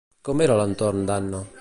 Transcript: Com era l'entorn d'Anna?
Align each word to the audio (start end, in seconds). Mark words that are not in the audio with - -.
Com 0.29 0.41
era 0.45 0.55
l'entorn 0.61 1.07
d'Anna? 1.11 1.47